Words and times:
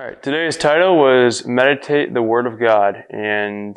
All 0.00 0.06
right, 0.06 0.22
today's 0.22 0.56
title 0.56 0.96
was 0.96 1.44
Meditate 1.44 2.14
the 2.14 2.22
Word 2.22 2.46
of 2.46 2.58
God, 2.58 3.04
and 3.10 3.76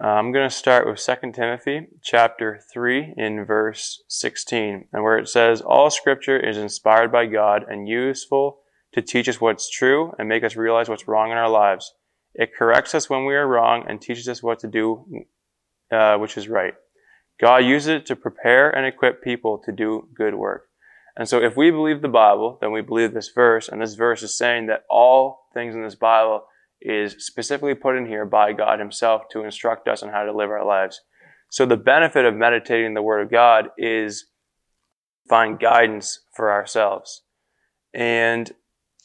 uh, 0.00 0.06
I'm 0.06 0.30
going 0.30 0.48
to 0.48 0.54
start 0.54 0.86
with 0.86 1.04
2 1.04 1.32
Timothy 1.32 1.88
chapter 2.04 2.60
3 2.72 3.14
in 3.16 3.44
verse 3.44 4.04
16, 4.08 4.86
and 4.92 5.02
where 5.02 5.18
it 5.18 5.28
says, 5.28 5.60
All 5.60 5.90
scripture 5.90 6.38
is 6.38 6.56
inspired 6.56 7.10
by 7.10 7.26
God 7.26 7.64
and 7.68 7.88
useful 7.88 8.60
to 8.92 9.02
teach 9.02 9.28
us 9.28 9.40
what's 9.40 9.68
true 9.68 10.12
and 10.20 10.28
make 10.28 10.44
us 10.44 10.54
realize 10.54 10.88
what's 10.88 11.08
wrong 11.08 11.32
in 11.32 11.36
our 11.36 11.50
lives. 11.50 11.94
It 12.32 12.54
corrects 12.56 12.94
us 12.94 13.10
when 13.10 13.24
we 13.24 13.34
are 13.34 13.48
wrong 13.48 13.86
and 13.88 14.00
teaches 14.00 14.28
us 14.28 14.44
what 14.44 14.60
to 14.60 14.68
do, 14.68 15.04
uh, 15.90 16.16
which 16.18 16.36
is 16.36 16.48
right. 16.48 16.74
God 17.40 17.64
uses 17.64 17.88
it 17.88 18.06
to 18.06 18.14
prepare 18.14 18.70
and 18.70 18.86
equip 18.86 19.20
people 19.20 19.60
to 19.64 19.72
do 19.72 20.06
good 20.14 20.36
work. 20.36 20.68
And 21.16 21.28
so 21.28 21.40
if 21.42 21.56
we 21.56 21.70
believe 21.70 22.02
the 22.02 22.08
Bible, 22.08 22.58
then 22.60 22.72
we 22.72 22.82
believe 22.82 23.14
this 23.14 23.30
verse, 23.34 23.68
and 23.68 23.80
this 23.80 23.94
verse 23.94 24.22
is 24.22 24.36
saying 24.36 24.66
that 24.66 24.84
all 24.90 25.48
things 25.54 25.74
in 25.74 25.82
this 25.82 25.94
Bible 25.94 26.44
is 26.80 27.16
specifically 27.18 27.74
put 27.74 27.96
in 27.96 28.06
here 28.06 28.26
by 28.26 28.52
God 28.52 28.78
Himself 28.78 29.22
to 29.30 29.42
instruct 29.42 29.88
us 29.88 30.02
on 30.02 30.10
how 30.10 30.24
to 30.24 30.36
live 30.36 30.50
our 30.50 30.64
lives. 30.64 31.00
So 31.50 31.64
the 31.64 31.76
benefit 31.76 32.26
of 32.26 32.34
meditating 32.34 32.94
the 32.94 33.02
Word 33.02 33.22
of 33.22 33.30
God 33.30 33.70
is 33.78 34.26
find 35.28 35.58
guidance 35.58 36.20
for 36.34 36.52
ourselves. 36.52 37.22
And 37.94 38.52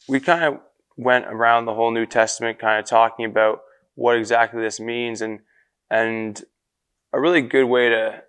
we 0.06 0.20
kind 0.20 0.44
of 0.44 0.60
went 0.96 1.26
around 1.26 1.64
the 1.64 1.74
whole 1.74 1.92
New 1.92 2.06
Testament 2.06 2.58
kind 2.58 2.78
of 2.78 2.88
talking 2.88 3.24
about 3.24 3.60
what 3.94 4.16
exactly 4.16 4.62
this 4.62 4.80
means 4.80 5.22
and 5.22 5.40
and 5.90 6.42
a 7.12 7.20
really 7.20 7.42
good 7.42 7.64
way 7.64 7.90
to 7.90 8.22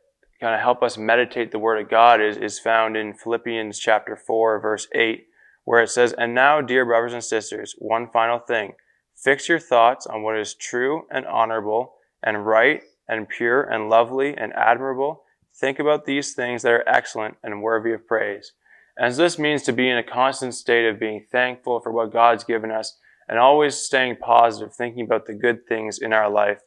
kind 0.44 0.56
of 0.56 0.60
help 0.62 0.84
us 0.84 0.98
meditate 0.98 1.54
the 1.54 1.58
Word 1.60 1.82
of 1.82 1.90
God 1.90 2.20
is, 2.20 2.36
is 2.36 2.60
found 2.60 2.98
in 2.98 3.14
Philippians 3.14 3.80
chapter 3.80 4.18
4, 4.18 4.60
verse 4.60 4.90
8, 4.94 5.24
where 5.64 5.82
it 5.82 5.88
says, 5.88 6.12
And 6.12 6.36
now, 6.36 6.60
dear 6.60 6.86
brothers 6.86 7.14
and 7.14 7.24
sisters, 7.24 7.74
one 7.78 8.10
final 8.12 8.40
thing. 8.40 8.74
Fix 9.16 9.48
your 9.48 9.60
thoughts 9.60 10.06
on 10.06 10.22
what 10.22 10.38
is 10.38 10.54
true 10.54 11.04
and 11.10 11.26
honorable 11.26 11.94
and 12.22 12.46
right 12.46 12.82
and 13.08 13.30
pure 13.30 13.64
and 13.64 13.90
lovely 13.90 14.36
and 14.36 14.52
admirable. 14.52 15.24
Think 15.56 15.80
about 15.80 16.04
these 16.04 16.34
things 16.34 16.64
that 16.64 16.74
are 16.74 16.90
excellent 16.90 17.38
and 17.42 17.62
worthy 17.62 17.94
of 17.94 18.06
praise. 18.06 18.52
And 18.98 19.16
so 19.16 19.22
this 19.22 19.40
means 19.40 19.64
to 19.64 19.72
be 19.72 19.88
in 19.88 19.98
a 19.98 20.04
constant 20.04 20.56
state 20.56 20.90
of 20.90 21.00
being 21.00 21.26
thankful 21.32 21.80
for 21.80 21.94
what 21.94 22.12
God's 22.12 22.44
given 22.44 22.70
us 22.70 22.98
and 23.30 23.40
always 23.40 23.76
staying 23.76 24.18
positive, 24.18 24.76
thinking 24.76 25.06
about 25.06 25.26
the 25.26 25.36
good 25.36 25.66
things 25.70 26.00
in 26.00 26.12
our 26.12 26.30
life 26.30 26.60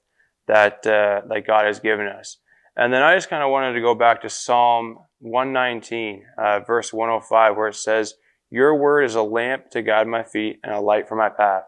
that, 0.46 0.86
uh, 0.86 1.20
that 1.28 1.46
God 1.46 1.66
has 1.66 1.78
given 1.78 2.06
us. 2.06 2.38
And 2.76 2.92
then 2.92 3.02
I 3.02 3.14
just 3.14 3.30
kind 3.30 3.42
of 3.42 3.50
wanted 3.50 3.72
to 3.72 3.80
go 3.80 3.94
back 3.94 4.20
to 4.22 4.28
Psalm 4.28 4.98
119, 5.20 6.24
uh, 6.36 6.60
verse 6.60 6.92
105, 6.92 7.56
where 7.56 7.68
it 7.68 7.74
says, 7.74 8.14
Your 8.50 8.74
word 8.74 9.04
is 9.04 9.14
a 9.14 9.22
lamp 9.22 9.70
to 9.70 9.82
guide 9.82 10.06
my 10.06 10.22
feet 10.22 10.60
and 10.62 10.74
a 10.74 10.80
light 10.80 11.08
for 11.08 11.16
my 11.16 11.30
path. 11.30 11.62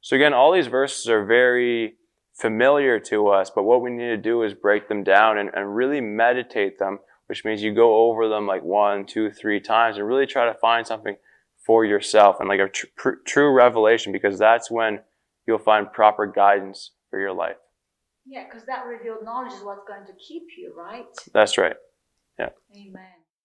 So 0.00 0.14
again, 0.14 0.32
all 0.32 0.52
these 0.52 0.68
verses 0.68 1.08
are 1.08 1.24
very 1.24 1.94
familiar 2.34 3.00
to 3.00 3.28
us, 3.28 3.50
but 3.50 3.64
what 3.64 3.82
we 3.82 3.90
need 3.90 4.08
to 4.08 4.16
do 4.16 4.42
is 4.42 4.54
break 4.54 4.88
them 4.88 5.02
down 5.02 5.38
and, 5.38 5.50
and 5.54 5.74
really 5.74 6.00
meditate 6.00 6.78
them, 6.78 7.00
which 7.26 7.44
means 7.44 7.62
you 7.62 7.74
go 7.74 8.08
over 8.08 8.28
them 8.28 8.46
like 8.46 8.62
one, 8.62 9.06
two, 9.06 9.30
three 9.30 9.60
times 9.60 9.96
and 9.96 10.06
really 10.06 10.26
try 10.26 10.46
to 10.46 10.54
find 10.54 10.86
something 10.86 11.16
for 11.66 11.84
yourself 11.84 12.36
and 12.38 12.48
like 12.48 12.60
a 12.60 12.68
tr- 12.68 13.22
true 13.26 13.52
revelation 13.52 14.12
because 14.12 14.38
that's 14.38 14.70
when 14.70 15.00
you'll 15.46 15.58
find 15.58 15.92
proper 15.92 16.26
guidance 16.26 16.92
for 17.10 17.18
your 17.18 17.32
life. 17.32 17.56
Yeah, 18.26 18.44
because 18.44 18.66
that 18.66 18.86
revealed 18.86 19.24
knowledge 19.24 19.52
is 19.52 19.62
what's 19.62 19.86
going 19.86 20.06
to 20.06 20.12
keep 20.14 20.44
you, 20.56 20.74
right? 20.76 21.04
That's 21.32 21.58
right. 21.58 21.76
Yeah. 22.38 22.50
Amen. 22.74 23.24